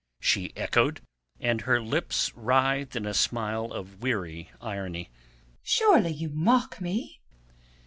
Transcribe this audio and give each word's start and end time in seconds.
she 0.19 0.51
echoed, 0.57 0.99
and 1.39 1.61
her 1.61 1.79
lips 1.79 2.31
writhed 2.33 2.95
in 2.95 3.05
a 3.05 3.13
smile 3.13 3.65
of 3.71 4.01
weary 4.01 4.49
irony. 4.59 5.11
"Surely 5.61 6.11
you 6.11 6.27
mock 6.31 6.81
me!" 6.81 7.21